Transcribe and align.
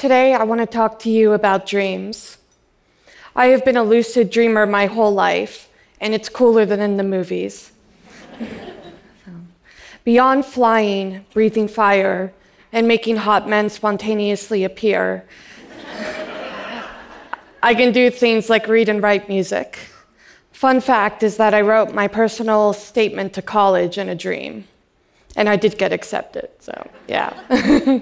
Today, 0.00 0.32
I 0.32 0.44
want 0.44 0.62
to 0.62 0.66
talk 0.66 0.98
to 1.00 1.10
you 1.10 1.34
about 1.34 1.66
dreams. 1.66 2.38
I 3.36 3.48
have 3.48 3.66
been 3.66 3.76
a 3.76 3.82
lucid 3.82 4.30
dreamer 4.30 4.64
my 4.64 4.86
whole 4.86 5.12
life, 5.12 5.68
and 6.00 6.14
it's 6.14 6.30
cooler 6.30 6.64
than 6.64 6.80
in 6.80 6.96
the 6.96 7.02
movies. 7.02 7.70
Beyond 10.04 10.46
flying, 10.46 11.26
breathing 11.34 11.68
fire, 11.68 12.32
and 12.72 12.88
making 12.88 13.16
hot 13.16 13.46
men 13.46 13.68
spontaneously 13.68 14.64
appear, 14.64 15.26
I 17.62 17.74
can 17.74 17.92
do 17.92 18.10
things 18.10 18.48
like 18.48 18.68
read 18.68 18.88
and 18.88 19.02
write 19.02 19.28
music. 19.28 19.78
Fun 20.52 20.80
fact 20.80 21.22
is 21.22 21.36
that 21.36 21.52
I 21.52 21.60
wrote 21.60 21.92
my 21.92 22.08
personal 22.08 22.72
statement 22.72 23.34
to 23.34 23.42
college 23.42 23.98
in 23.98 24.08
a 24.08 24.14
dream, 24.14 24.64
and 25.36 25.46
I 25.46 25.56
did 25.56 25.76
get 25.76 25.92
accepted, 25.92 26.48
so 26.58 26.88
yeah. 27.06 27.34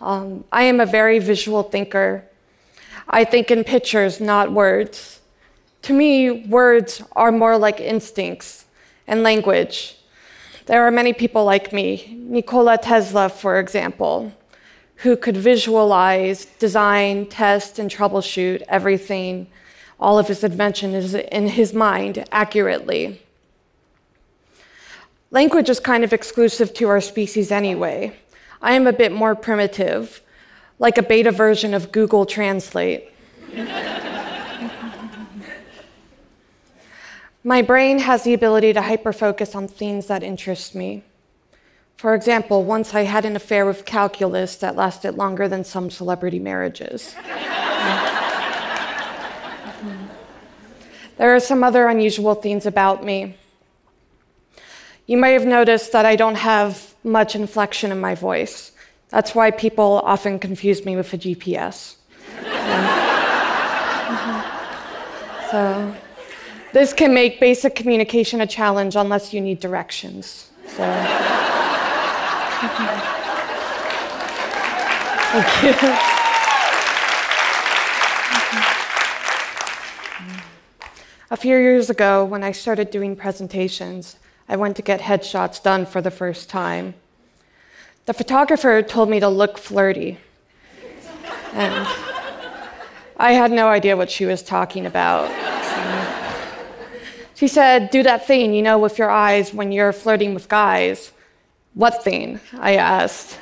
um, 0.00 0.44
I 0.52 0.64
am 0.64 0.80
a 0.80 0.86
very 0.86 1.18
visual 1.18 1.62
thinker. 1.62 2.24
I 3.08 3.24
think 3.24 3.50
in 3.50 3.64
pictures, 3.64 4.20
not 4.20 4.52
words. 4.52 5.20
To 5.82 5.92
me, 5.92 6.46
words 6.46 7.02
are 7.12 7.32
more 7.32 7.56
like 7.56 7.80
instincts 7.80 8.64
and 9.06 9.22
language. 9.22 9.96
There 10.66 10.84
are 10.86 10.90
many 10.90 11.12
people 11.12 11.44
like 11.44 11.72
me, 11.72 12.16
Nikola 12.18 12.78
Tesla, 12.78 13.28
for 13.28 13.60
example, 13.60 14.32
who 14.96 15.16
could 15.16 15.36
visualize, 15.36 16.46
design, 16.58 17.26
test, 17.26 17.78
and 17.78 17.88
troubleshoot 17.88 18.62
everything, 18.68 19.46
all 20.00 20.18
of 20.18 20.28
his 20.28 20.44
invention 20.44 20.94
is 20.94 21.14
in 21.14 21.48
his 21.48 21.72
mind 21.72 22.24
accurately. 22.32 23.22
Language 25.30 25.70
is 25.70 25.80
kind 25.80 26.04
of 26.04 26.12
exclusive 26.12 26.72
to 26.74 26.88
our 26.88 27.00
species 27.00 27.50
anyway. 27.50 28.16
I 28.60 28.74
am 28.74 28.86
a 28.86 28.92
bit 28.92 29.12
more 29.12 29.34
primitive, 29.34 30.22
like 30.78 30.98
a 30.98 31.02
beta 31.02 31.30
version 31.30 31.74
of 31.74 31.92
Google 31.92 32.26
Translate. 32.26 33.10
My 37.44 37.62
brain 37.62 38.00
has 38.00 38.24
the 38.24 38.34
ability 38.34 38.72
to 38.72 38.80
hyperfocus 38.80 39.54
on 39.54 39.68
things 39.68 40.06
that 40.06 40.24
interest 40.24 40.74
me. 40.74 41.04
For 41.96 42.14
example, 42.14 42.64
once 42.64 42.92
I 42.92 43.02
had 43.02 43.24
an 43.24 43.36
affair 43.36 43.64
with 43.64 43.84
calculus 43.84 44.56
that 44.56 44.74
lasted 44.74 45.12
longer 45.16 45.48
than 45.48 45.62
some 45.62 45.88
celebrity 45.88 46.38
marriages. 46.38 47.14
there 51.16 51.34
are 51.34 51.40
some 51.40 51.62
other 51.62 51.86
unusual 51.86 52.34
things 52.34 52.66
about 52.66 53.04
me. 53.04 53.36
You 55.06 55.16
may 55.16 55.32
have 55.34 55.46
noticed 55.46 55.92
that 55.92 56.04
I 56.04 56.16
don't 56.16 56.34
have 56.34 56.96
much 57.04 57.36
inflection 57.36 57.92
in 57.92 58.00
my 58.00 58.16
voice. 58.16 58.72
That's 59.10 59.36
why 59.36 59.52
people 59.52 60.02
often 60.04 60.40
confuse 60.40 60.84
me 60.84 60.96
with 60.96 61.14
a 61.14 61.18
GPS. 61.18 61.94
so, 65.50 65.94
this 66.72 66.92
can 66.92 67.14
make 67.14 67.38
basic 67.38 67.76
communication 67.76 68.40
a 68.40 68.48
challenge 68.48 68.96
unless 68.96 69.32
you 69.32 69.40
need 69.40 69.60
directions. 69.60 70.50
So. 70.66 70.82
Thank 75.30 75.62
you. 75.62 75.72
A 81.30 81.36
few 81.36 81.56
years 81.56 81.90
ago, 81.90 82.24
when 82.24 82.42
I 82.42 82.50
started 82.52 82.90
doing 82.90 83.14
presentations, 83.14 84.16
I 84.48 84.56
went 84.56 84.76
to 84.76 84.82
get 84.82 85.00
headshots 85.00 85.62
done 85.62 85.86
for 85.86 86.00
the 86.00 86.10
first 86.10 86.48
time. 86.48 86.94
The 88.06 88.14
photographer 88.14 88.82
told 88.82 89.10
me 89.10 89.18
to 89.20 89.28
look 89.28 89.58
flirty. 89.58 90.18
And 91.52 91.86
I 93.16 93.32
had 93.32 93.50
no 93.50 93.68
idea 93.68 93.96
what 93.96 94.10
she 94.10 94.26
was 94.26 94.42
talking 94.42 94.86
about. 94.86 95.30
She 97.34 97.48
said, 97.48 97.90
Do 97.90 98.02
that 98.02 98.26
thing, 98.26 98.54
you 98.54 98.62
know, 98.62 98.78
with 98.78 98.98
your 98.98 99.10
eyes 99.10 99.52
when 99.52 99.72
you're 99.72 99.92
flirting 99.92 100.34
with 100.34 100.48
guys. 100.48 101.12
What 101.74 102.02
thing? 102.02 102.40
I 102.58 102.76
asked. 102.76 103.38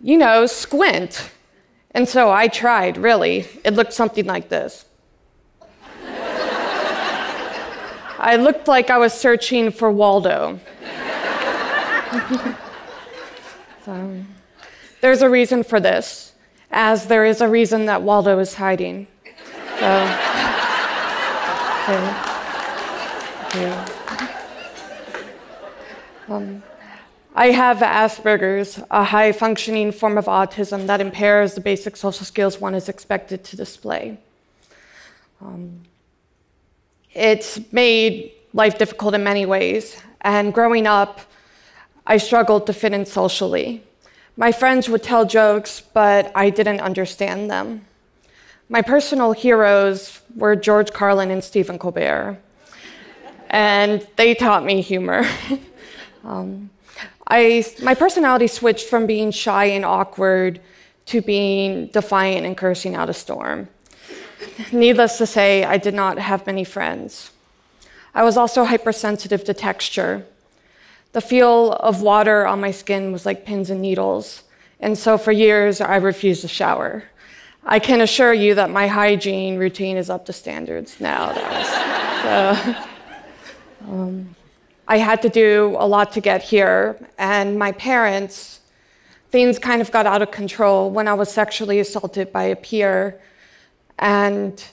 You 0.00 0.16
know, 0.18 0.46
squint. 0.46 1.30
And 1.90 2.08
so 2.08 2.30
I 2.30 2.48
tried, 2.48 2.96
really. 2.96 3.46
It 3.64 3.74
looked 3.74 3.92
something 3.92 4.26
like 4.26 4.48
this. 4.48 4.84
I 8.22 8.36
looked 8.36 8.68
like 8.68 8.90
I 8.90 8.98
was 8.98 9.14
searching 9.14 9.70
for 9.70 9.90
Waldo. 9.90 10.60
so, 13.84 14.24
there's 15.00 15.22
a 15.22 15.30
reason 15.30 15.62
for 15.62 15.80
this, 15.80 16.34
as 16.70 17.06
there 17.06 17.24
is 17.24 17.40
a 17.40 17.48
reason 17.48 17.86
that 17.86 18.02
Waldo 18.02 18.38
is 18.38 18.52
hiding. 18.54 19.06
So, 19.78 20.02
okay. 23.48 23.86
Um, 26.28 26.62
I 27.34 27.52
have 27.52 27.78
Asperger's, 27.78 28.82
a 28.90 29.02
high 29.02 29.32
functioning 29.32 29.92
form 29.92 30.18
of 30.18 30.26
autism 30.26 30.86
that 30.88 31.00
impairs 31.00 31.54
the 31.54 31.62
basic 31.62 31.96
social 31.96 32.26
skills 32.26 32.60
one 32.60 32.74
is 32.74 32.90
expected 32.90 33.44
to 33.44 33.56
display. 33.56 34.18
Um, 35.40 35.80
it's 37.14 37.60
made 37.72 38.32
life 38.52 38.78
difficult 38.78 39.14
in 39.14 39.24
many 39.24 39.46
ways, 39.46 39.96
and 40.20 40.52
growing 40.52 40.86
up, 40.86 41.20
I 42.06 42.16
struggled 42.16 42.66
to 42.66 42.72
fit 42.72 42.92
in 42.92 43.06
socially. 43.06 43.82
My 44.36 44.52
friends 44.52 44.88
would 44.88 45.02
tell 45.02 45.24
jokes, 45.24 45.80
but 45.80 46.32
I 46.34 46.50
didn't 46.50 46.80
understand 46.80 47.50
them. 47.50 47.84
My 48.68 48.82
personal 48.82 49.32
heroes 49.32 50.20
were 50.36 50.54
George 50.56 50.92
Carlin 50.92 51.30
and 51.30 51.42
Stephen 51.42 51.78
Colbert, 51.78 52.38
and 53.50 54.06
they 54.16 54.34
taught 54.34 54.64
me 54.64 54.80
humor. 54.80 55.26
um, 56.24 56.70
I, 57.26 57.64
my 57.82 57.94
personality 57.94 58.46
switched 58.46 58.88
from 58.88 59.06
being 59.06 59.30
shy 59.30 59.66
and 59.66 59.84
awkward 59.84 60.60
to 61.06 61.20
being 61.20 61.86
defiant 61.88 62.46
and 62.46 62.56
cursing 62.56 62.94
out 62.94 63.10
a 63.10 63.12
storm. 63.12 63.68
Needless 64.72 65.18
to 65.18 65.26
say, 65.26 65.64
I 65.64 65.78
did 65.78 65.94
not 65.94 66.18
have 66.18 66.46
many 66.46 66.64
friends. 66.64 67.30
I 68.14 68.22
was 68.22 68.36
also 68.36 68.64
hypersensitive 68.64 69.44
to 69.44 69.54
texture. 69.54 70.26
The 71.12 71.20
feel 71.20 71.72
of 71.72 72.02
water 72.02 72.46
on 72.46 72.60
my 72.60 72.70
skin 72.70 73.12
was 73.12 73.26
like 73.26 73.44
pins 73.44 73.70
and 73.70 73.82
needles, 73.82 74.44
and 74.78 74.96
so 74.96 75.18
for 75.18 75.32
years 75.32 75.80
I 75.80 75.96
refused 75.96 76.42
to 76.42 76.48
shower. 76.48 77.04
I 77.64 77.78
can 77.78 78.00
assure 78.00 78.32
you 78.32 78.54
that 78.54 78.70
my 78.70 78.86
hygiene 78.86 79.58
routine 79.58 79.96
is 79.96 80.08
up 80.08 80.24
to 80.26 80.32
standards 80.32 81.00
now. 81.00 81.34
so, 82.22 82.74
um, 83.88 84.34
I 84.88 84.96
had 84.96 85.22
to 85.22 85.28
do 85.28 85.76
a 85.78 85.86
lot 85.86 86.12
to 86.12 86.20
get 86.20 86.42
here, 86.42 86.98
and 87.18 87.58
my 87.58 87.72
parents, 87.72 88.60
things 89.30 89.58
kind 89.58 89.82
of 89.82 89.92
got 89.92 90.06
out 90.06 90.22
of 90.22 90.30
control 90.30 90.90
when 90.90 91.06
I 91.06 91.14
was 91.14 91.30
sexually 91.30 91.78
assaulted 91.80 92.32
by 92.32 92.44
a 92.44 92.56
peer. 92.56 93.20
And 94.00 94.64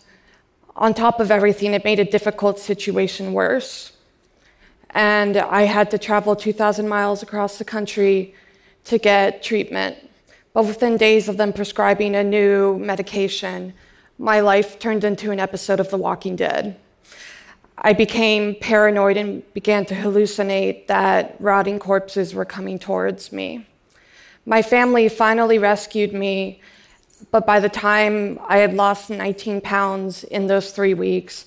on 0.75 0.93
top 0.93 1.19
of 1.19 1.29
everything, 1.29 1.73
it 1.73 1.83
made 1.83 1.99
a 1.99 2.05
difficult 2.05 2.59
situation 2.59 3.33
worse. 3.33 3.91
And 4.91 5.37
I 5.37 5.63
had 5.63 5.91
to 5.91 5.97
travel 5.97 6.35
2,000 6.35 6.87
miles 6.87 7.21
across 7.21 7.59
the 7.59 7.65
country 7.65 8.33
to 8.85 8.97
get 8.97 9.43
treatment. 9.43 9.97
But 10.53 10.65
within 10.65 10.97
days 10.97 11.27
of 11.27 11.37
them 11.37 11.53
prescribing 11.53 12.15
a 12.15 12.23
new 12.23 12.79
medication, 12.79 13.73
my 14.17 14.39
life 14.39 14.79
turned 14.79 15.03
into 15.03 15.29
an 15.31 15.39
episode 15.39 15.79
of 15.79 15.91
The 15.91 15.97
Walking 15.97 16.35
Dead. 16.35 16.77
I 17.77 17.93
became 17.93 18.55
paranoid 18.55 19.17
and 19.17 19.43
began 19.53 19.85
to 19.85 19.93
hallucinate 19.93 20.87
that 20.87 21.35
rotting 21.39 21.77
corpses 21.77 22.33
were 22.33 22.45
coming 22.45 22.79
towards 22.79 23.31
me. 23.31 23.67
My 24.45 24.61
family 24.63 25.09
finally 25.09 25.59
rescued 25.59 26.13
me, 26.13 26.61
but 27.31 27.45
by 27.45 27.59
the 27.59 27.69
time 27.69 28.39
I 28.47 28.57
had 28.57 28.73
lost 28.73 29.09
19 29.09 29.61
pounds 29.61 30.23
in 30.23 30.47
those 30.47 30.71
three 30.71 30.93
weeks, 30.93 31.45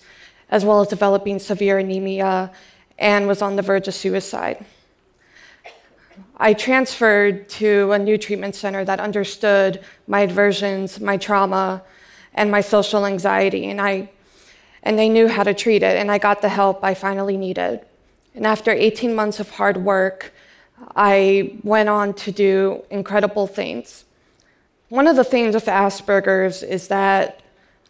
as 0.51 0.65
well 0.65 0.81
as 0.81 0.89
developing 0.89 1.39
severe 1.39 1.79
anemia 1.79 2.51
and 2.99 3.27
was 3.27 3.41
on 3.41 3.57
the 3.57 3.63
verge 3.63 3.89
of 3.89 3.95
suicide. 3.95 4.65
I 6.37 6.55
transferred 6.55 7.49
to 7.51 7.93
a 7.93 7.99
new 7.99 8.19
treatment 8.19 8.55
center 8.55 8.85
that 8.85 9.01
understood 9.01 9.85
my 10.07 10.23
aversions, 10.23 11.01
my 11.01 11.17
trauma, 11.17 11.83
and 12.35 12.51
my 12.51 12.61
social 12.61 13.07
anxiety, 13.07 13.67
and 13.67 13.81
I 13.81 14.11
and 14.83 14.99
they 14.99 15.11
knew 15.11 15.29
how 15.29 15.43
to 15.43 15.53
treat 15.53 15.83
it, 15.83 15.97
and 15.97 16.11
I 16.11 16.17
got 16.17 16.41
the 16.41 16.49
help 16.49 16.83
I 16.83 16.95
finally 16.95 17.37
needed. 17.37 17.85
And 18.35 18.47
after 18.47 18.71
18 18.71 19.15
months 19.15 19.39
of 19.39 19.51
hard 19.51 19.77
work, 19.77 20.33
I 20.97 21.59
went 21.63 21.91
on 21.91 22.15
to 22.15 22.33
do 22.33 22.83
incredible 22.91 23.47
things. 23.47 24.05
One 24.91 25.07
of 25.07 25.15
the 25.15 25.23
things 25.23 25.55
with 25.55 25.67
Asperger's 25.67 26.65
is 26.65 26.89
that 26.89 27.43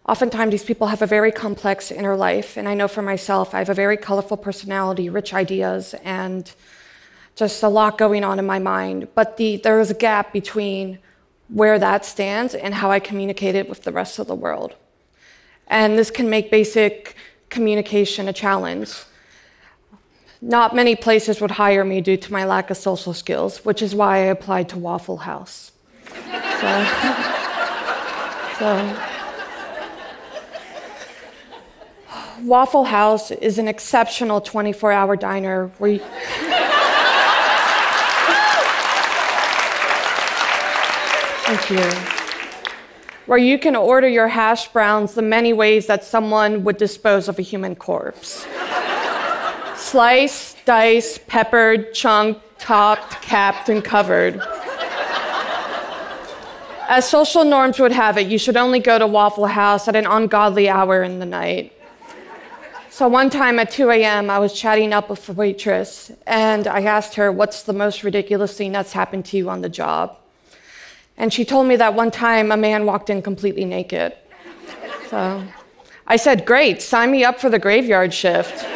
oftentimes 0.07 0.51
these 0.51 0.65
people 0.65 0.89
have 0.89 1.01
a 1.01 1.07
very 1.07 1.33
complex 1.33 1.91
inner 1.91 2.15
life, 2.15 2.59
and 2.59 2.69
I 2.69 2.75
know 2.75 2.89
for 2.89 3.01
myself, 3.01 3.55
I 3.55 3.59
have 3.59 3.71
a 3.71 3.75
very 3.75 3.97
colorful 3.97 4.37
personality, 4.37 5.09
rich 5.09 5.33
ideas, 5.33 5.95
and 6.05 6.53
just 7.37 7.63
a 7.63 7.69
lot 7.69 7.97
going 7.97 8.23
on 8.23 8.39
in 8.39 8.45
my 8.45 8.59
mind. 8.59 9.09
But 9.15 9.39
the, 9.39 9.57
there 9.57 9.81
is 9.81 9.91
a 9.91 9.95
gap 9.95 10.31
between 10.31 10.99
where 11.49 11.79
that 11.79 12.05
stands 12.05 12.55
and 12.55 12.75
how 12.75 12.91
I 12.91 13.01
communicate 13.01 13.55
it 13.55 13.67
with 13.67 13.83
the 13.85 13.93
rest 13.93 14.19
of 14.19 14.27
the 14.27 14.35
world. 14.35 14.75
And 15.69 15.97
this 15.97 16.11
can 16.11 16.29
make 16.29 16.51
basic 16.51 17.17
communication 17.49 18.29
a 18.29 18.35
challenge. 18.35 18.93
Not 20.43 20.77
many 20.77 20.97
places 20.97 21.41
would 21.41 21.53
hire 21.53 21.83
me 21.83 22.03
due 22.03 22.19
to 22.19 22.31
my 22.31 22.45
lack 22.45 22.69
of 22.69 22.77
social 22.77 23.15
skills, 23.15 23.65
which 23.65 23.81
is 23.81 23.95
why 23.95 24.17
I 24.17 24.35
applied 24.37 24.69
to 24.69 24.79
Waffle 24.79 25.17
House. 25.17 25.73
So, 26.61 26.85
so 28.59 28.97
Waffle 32.43 32.85
House 32.85 33.31
is 33.31 33.59
an 33.59 33.67
exceptional 33.67 34.41
24 34.41 34.93
hour 34.93 35.17
diner 35.17 35.69
where 35.79 35.93
you. 35.93 36.01
Thank 41.47 41.71
you. 41.71 41.91
Where 43.27 43.39
you 43.39 43.59
can 43.59 43.75
order 43.75 44.09
your 44.09 44.29
hash 44.29 44.69
browns 44.69 45.15
the 45.15 45.23
many 45.23 45.53
ways 45.53 45.87
that 45.87 46.05
someone 46.05 46.65
would 46.65 46.77
dispose 46.77 47.29
of 47.29 47.39
a 47.39 47.43
human 47.43 47.75
corpse 47.75 48.47
sliced, 49.77 50.65
diced, 50.67 51.27
peppered, 51.27 51.93
chunked, 51.95 52.41
topped, 52.61 53.21
capped, 53.23 53.69
and 53.69 53.83
covered. 53.83 54.41
As 56.91 57.09
social 57.09 57.45
norms 57.45 57.79
would 57.79 57.93
have 57.93 58.19
it, 58.19 58.27
you 58.27 58.37
should 58.37 58.57
only 58.57 58.81
go 58.81 58.99
to 58.99 59.07
Waffle 59.07 59.47
House 59.47 59.87
at 59.87 59.95
an 59.95 60.07
ungodly 60.07 60.69
hour 60.69 61.05
in 61.05 61.21
the 61.21 61.25
night. 61.25 61.73
So 62.91 63.07
one 63.07 63.31
time 63.31 63.61
at 63.61 63.71
2 63.71 63.91
a.m., 63.91 64.29
I 64.29 64.41
was 64.41 64.53
chatting 64.53 64.93
up 64.93 65.09
with 65.09 65.29
a 65.29 65.33
waitress, 65.33 66.11
and 66.27 66.67
I 66.67 66.83
asked 66.83 67.15
her, 67.15 67.31
What's 67.31 67.63
the 67.63 67.73
most 67.73 68.03
ridiculous 68.03 68.59
thing 68.59 68.73
that's 68.73 68.93
happened 68.93 69.25
to 69.27 69.37
you 69.37 69.49
on 69.49 69.61
the 69.61 69.69
job? 69.69 70.19
And 71.17 71.33
she 71.33 71.45
told 71.45 71.69
me 71.69 71.77
that 71.77 71.95
one 71.95 72.11
time 72.11 72.51
a 72.51 72.57
man 72.57 72.85
walked 72.87 73.09
in 73.09 73.23
completely 73.23 73.65
naked. 73.65 74.13
So 75.11 75.45
I 76.09 76.17
said, 76.17 76.45
Great, 76.45 76.83
sign 76.83 77.13
me 77.13 77.23
up 77.23 77.39
for 77.39 77.49
the 77.49 77.61
graveyard 77.61 78.13
shift. 78.13 78.67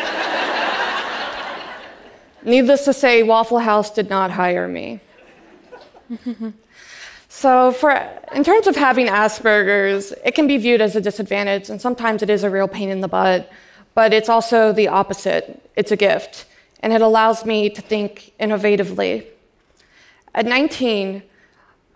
Needless 2.44 2.84
to 2.84 2.92
say, 2.92 3.24
Waffle 3.24 3.58
House 3.58 3.90
did 3.90 4.08
not 4.08 4.30
hire 4.30 4.68
me. 4.68 5.00
so, 7.36 7.72
for, 7.72 7.90
in 8.32 8.44
terms 8.44 8.66
of 8.66 8.76
having 8.76 9.08
Asperger's, 9.08 10.12
it 10.24 10.34
can 10.34 10.46
be 10.46 10.56
viewed 10.56 10.80
as 10.80 10.94
a 10.94 11.00
disadvantage, 11.00 11.68
and 11.68 11.80
sometimes 11.80 12.22
it 12.22 12.30
is 12.30 12.44
a 12.44 12.50
real 12.50 12.68
pain 12.68 12.90
in 12.90 13.00
the 13.00 13.08
butt 13.08 13.50
but 13.94 14.12
it's 14.12 14.28
also 14.28 14.72
the 14.72 14.88
opposite. 14.88 15.62
It's 15.76 15.92
a 15.92 15.96
gift, 15.96 16.46
and 16.80 16.92
it 16.92 17.00
allows 17.00 17.44
me 17.44 17.70
to 17.70 17.80
think 17.80 18.32
innovatively. 18.38 19.26
At 20.34 20.46
19, 20.46 21.22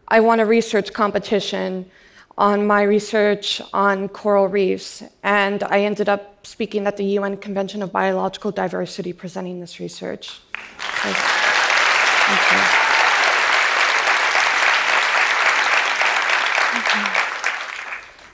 I 0.07 0.21
won 0.21 0.41
a 0.41 0.47
research 0.47 0.93
competition 0.93 1.91
on 2.39 2.67
my 2.67 2.83
research 2.83 3.61
on 3.73 4.09
coral 4.09 4.47
reefs, 4.47 5.03
and 5.25 5.65
I 5.65 5.81
ended 5.81 6.09
up 6.09 6.47
speaking 6.47 6.87
at 6.87 6.97
the 6.97 7.05
UN 7.05 7.37
Convention 7.37 7.83
of 7.83 7.91
Biological 7.91 8.53
Diversity 8.53 9.13
presenting 9.13 9.61
this 9.61 9.81
research. 9.81 10.41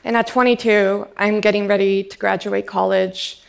And 0.04 0.16
at 0.16 0.26
22, 0.26 1.08
I'm 1.16 1.40
getting 1.40 1.66
ready 1.66 2.04
to 2.04 2.18
graduate 2.18 2.66
college 2.66 3.42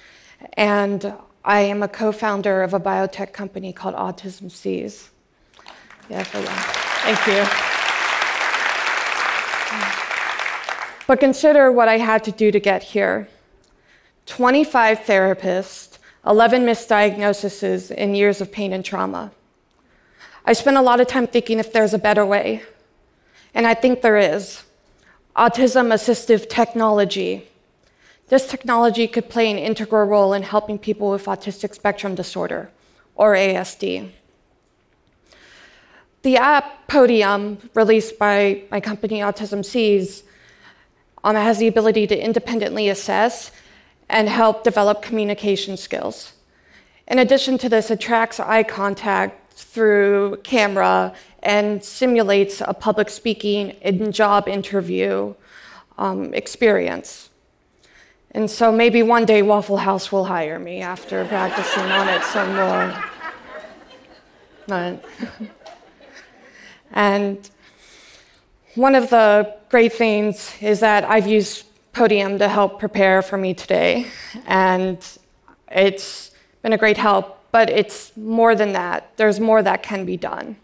and 0.54 1.14
I 1.44 1.62
am 1.62 1.84
a 1.84 1.88
co 1.88 2.12
founder 2.12 2.64
of 2.64 2.74
a 2.74 2.80
biotech 2.80 3.34
company 3.34 3.72
called 3.74 3.94
Autism 3.94 4.50
Sees. 4.50 5.12
Yeah, 6.10 6.24
for 6.24 6.42
Thank 6.42 7.28
you. 7.28 7.46
But 11.08 11.20
consider 11.20 11.72
what 11.72 11.88
I 11.88 11.98
had 11.98 12.24
to 12.24 12.32
do 12.32 12.52
to 12.52 12.60
get 12.60 12.82
here 12.82 13.28
25 14.26 15.02
therapists, 15.02 16.00
11 16.26 16.66
misdiagnoses, 16.66 17.94
and 17.96 18.18
years 18.18 18.42
of 18.42 18.52
pain 18.52 18.74
and 18.74 18.84
trauma. 18.84 19.32
I 20.46 20.54
spent 20.54 20.78
a 20.78 20.82
lot 20.82 21.00
of 21.00 21.08
time 21.08 21.28
thinking 21.28 21.60
if 21.60 21.74
there's 21.74 21.94
a 21.94 22.00
better 22.00 22.26
way, 22.26 22.64
and 23.54 23.68
I 23.68 23.76
think 23.76 24.02
there 24.02 24.18
is. 24.18 24.64
Autism 25.36 25.94
assistive 25.94 26.50
technology 26.50 27.48
this 28.28 28.48
technology 28.48 29.08
could 29.08 29.30
play 29.30 29.52
an 29.52 29.58
integral 29.58 30.06
role 30.06 30.34
in 30.34 30.42
helping 30.42 30.80
people 30.80 31.12
with 31.12 31.26
autistic 31.26 31.76
spectrum 31.76 32.16
disorder, 32.16 32.72
or 33.16 33.36
ASD. 33.36 34.10
The 36.24 36.38
app 36.38 36.88
Podium, 36.88 37.60
released 37.76 38.18
by 38.18 38.64
my 38.72 38.80
company 38.80 39.20
Autism 39.20 39.64
Sees, 39.64 40.24
um, 41.24 41.36
has 41.36 41.60
the 41.60 41.68
ability 41.68 42.08
to 42.08 42.18
independently 42.18 42.90
assess 42.90 43.52
and 44.10 44.28
help 44.28 44.64
develop 44.64 45.04
communication 45.04 45.78
skills. 45.78 46.34
In 47.08 47.20
addition 47.20 47.60
to 47.60 47.70
this, 47.70 47.92
it 47.92 48.00
tracks 48.00 48.40
eye 48.40 48.64
contact 48.64 49.54
through 49.54 50.38
camera 50.44 51.14
and 51.46 51.84
simulates 51.84 52.60
a 52.60 52.74
public 52.74 53.08
speaking 53.08 53.72
and 53.84 54.12
job 54.12 54.48
interview 54.48 55.34
um, 55.98 56.34
experience. 56.34 57.30
And 58.32 58.50
so 58.50 58.72
maybe 58.72 59.04
one 59.04 59.26
day 59.26 59.44
Waffle 59.44 59.78
House 59.78 60.12
will 60.12 60.26
hire 60.26 60.60
me 60.60 60.82
after 60.82 61.24
practicing 61.26 61.84
on 61.84 62.10
it 62.10 62.24
some 62.24 62.56
more. 62.56 63.04
But, 64.68 65.06
and 66.92 67.50
one 68.74 68.96
of 68.96 69.10
the 69.12 69.56
great 69.70 69.94
things 69.94 70.54
is 70.60 70.80
that 70.80 71.04
I've 71.06 71.28
used 71.28 71.66
Podium 71.94 72.40
to 72.40 72.50
help 72.50 72.80
prepare 72.80 73.22
for 73.22 73.38
me 73.38 73.54
today. 73.54 74.08
And 74.48 74.98
it's 75.72 76.32
been 76.64 76.74
a 76.74 76.78
great 76.78 76.98
help, 76.98 77.40
but 77.52 77.70
it's 77.70 78.18
more 78.18 78.56
than 78.56 78.74
that. 78.74 79.16
There's 79.16 79.40
more 79.40 79.62
that 79.62 79.84
can 79.84 80.06
be 80.06 80.18
done. 80.18 80.58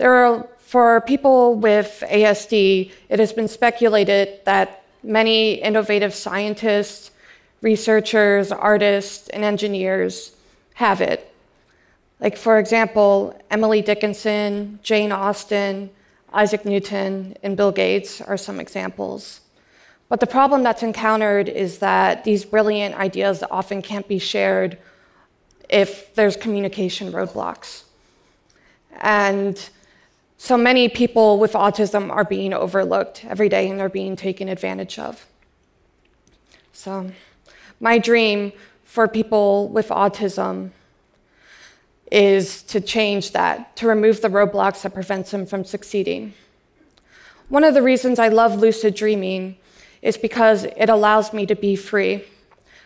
There 0.00 0.14
are, 0.14 0.48
for 0.58 1.02
people 1.02 1.54
with 1.54 2.02
ASD, 2.08 2.90
it 3.08 3.18
has 3.18 3.32
been 3.32 3.48
speculated 3.48 4.40
that 4.46 4.80
Many 5.02 5.54
innovative 5.54 6.14
scientists, 6.14 7.10
researchers, 7.62 8.52
artists, 8.52 9.28
and 9.30 9.44
engineers 9.44 10.36
have 10.74 11.00
it. 11.00 11.32
Like, 12.20 12.36
for 12.36 12.58
example, 12.58 13.38
Emily 13.50 13.80
Dickinson, 13.80 14.78
Jane 14.82 15.10
Austen, 15.10 15.90
Isaac 16.34 16.66
Newton, 16.66 17.34
and 17.42 17.56
Bill 17.56 17.72
Gates 17.72 18.20
are 18.20 18.36
some 18.36 18.60
examples. 18.60 19.40
But 20.10 20.20
the 20.20 20.26
problem 20.26 20.62
that's 20.62 20.82
encountered 20.82 21.48
is 21.48 21.78
that 21.78 22.24
these 22.24 22.44
brilliant 22.44 22.94
ideas 22.96 23.42
often 23.50 23.80
can't 23.80 24.06
be 24.06 24.18
shared 24.18 24.76
if 25.70 26.14
there's 26.14 26.36
communication 26.36 27.10
roadblocks. 27.10 27.84
And 29.00 29.70
so 30.42 30.56
many 30.56 30.88
people 30.88 31.38
with 31.38 31.52
autism 31.52 32.10
are 32.10 32.24
being 32.24 32.54
overlooked 32.54 33.26
every 33.26 33.50
day 33.50 33.68
and 33.68 33.78
they're 33.78 33.90
being 33.90 34.16
taken 34.16 34.48
advantage 34.48 34.98
of. 34.98 35.26
So, 36.72 37.10
my 37.78 37.98
dream 37.98 38.52
for 38.82 39.06
people 39.06 39.68
with 39.68 39.90
autism 39.90 40.70
is 42.10 42.62
to 42.62 42.80
change 42.80 43.32
that, 43.32 43.76
to 43.76 43.86
remove 43.86 44.22
the 44.22 44.30
roadblocks 44.30 44.80
that 44.80 44.94
prevents 44.94 45.30
them 45.30 45.44
from 45.44 45.62
succeeding. 45.62 46.32
One 47.50 47.62
of 47.62 47.74
the 47.74 47.82
reasons 47.82 48.18
I 48.18 48.28
love 48.28 48.56
lucid 48.56 48.94
dreaming 48.94 49.58
is 50.00 50.16
because 50.16 50.64
it 50.64 50.88
allows 50.88 51.34
me 51.34 51.44
to 51.44 51.54
be 51.54 51.76
free 51.76 52.24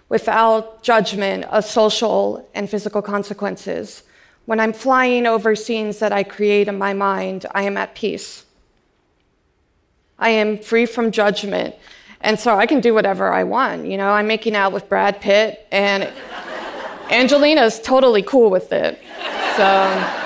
without 0.08 0.82
judgment 0.82 1.44
of 1.44 1.64
social 1.64 2.49
and 2.52 2.68
physical 2.68 3.00
consequences 3.00 4.02
when 4.47 4.61
I'm 4.61 4.73
flying 4.73 5.27
over 5.27 5.57
scenes 5.57 5.99
that 6.01 6.13
I 6.13 6.23
create 6.23 6.69
in 6.69 6.77
my 6.77 6.93
mind, 6.93 7.47
I 7.53 7.63
am 7.63 7.77
at 7.77 7.95
peace. 7.95 8.45
I 10.19 10.31
am 10.31 10.59
free 10.59 10.87
from 10.87 11.11
judgment. 11.11 11.75
And 12.21 12.39
so 12.39 12.57
I 12.57 12.67
can 12.67 12.81
do 12.81 12.95
whatever 12.95 13.33
I 13.33 13.45
want. 13.45 13.87
You 13.87 13.97
know, 13.97 14.11
I'm 14.11 14.27
making 14.27 14.55
out 14.55 14.73
with 14.73 14.89
Brad 14.89 15.21
Pitt, 15.21 15.67
and 15.71 16.11
Angelina's 17.11 17.81
totally 17.81 18.23
cool 18.23 18.51
with 18.51 18.73
it. 18.73 19.01
So. 19.57 20.21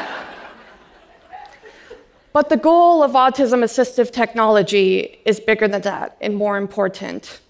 But 2.32 2.50
the 2.50 2.56
goal 2.56 3.02
of 3.02 3.12
autism 3.12 3.64
assistive 3.64 4.12
technology 4.12 5.18
is 5.24 5.40
bigger 5.40 5.66
than 5.66 5.82
that 5.82 6.16
and 6.20 6.36
more 6.36 6.56
important. 6.56 7.40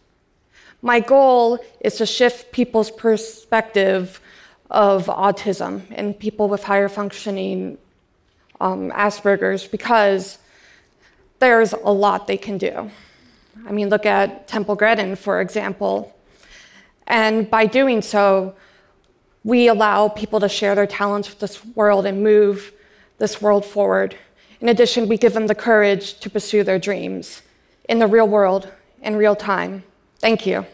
My 0.80 1.00
goal 1.00 1.58
is 1.80 1.96
to 1.96 2.06
shift 2.06 2.52
people's 2.52 2.90
perspective 2.90 4.20
of 4.70 5.06
autism 5.06 5.90
in 5.92 6.14
people 6.14 6.48
with 6.48 6.62
higher 6.64 6.88
functioning 6.88 7.78
um, 8.60 8.90
Asperger's 8.90 9.66
because 9.66 10.38
there's 11.38 11.72
a 11.72 11.92
lot 11.92 12.26
they 12.26 12.36
can 12.36 12.58
do. 12.58 12.90
I 13.66 13.72
mean, 13.72 13.88
look 13.88 14.06
at 14.06 14.48
Temple 14.48 14.74
Grandin, 14.74 15.16
for 15.16 15.40
example. 15.40 16.14
And 17.06 17.48
by 17.50 17.66
doing 17.66 18.02
so, 18.02 18.54
we 19.44 19.68
allow 19.68 20.08
people 20.08 20.40
to 20.40 20.48
share 20.48 20.74
their 20.74 20.86
talents 20.86 21.28
with 21.30 21.38
this 21.38 21.64
world 21.74 22.04
and 22.06 22.22
move 22.22 22.72
this 23.18 23.40
world 23.40 23.64
forward 23.64 24.16
In 24.60 24.68
addition, 24.68 25.06
we 25.06 25.16
give 25.16 25.34
them 25.34 25.46
the 25.46 25.54
courage 25.54 26.18
to 26.20 26.28
pursue 26.28 26.64
their 26.64 26.80
dreams 26.80 27.42
in 27.88 28.00
the 28.00 28.08
real 28.08 28.26
world, 28.26 28.68
in 29.02 29.14
real 29.14 29.36
time. 29.36 29.84
Thank 30.18 30.46
you. 30.46 30.66